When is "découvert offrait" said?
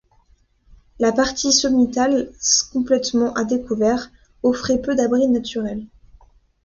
3.43-4.81